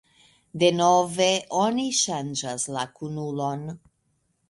[0.63, 1.27] "Denove
[1.65, 3.67] oni ŝanĝas la kunulon."